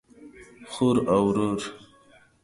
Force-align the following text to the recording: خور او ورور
خور 0.71 0.97
او 1.13 1.21
ورور 1.27 1.59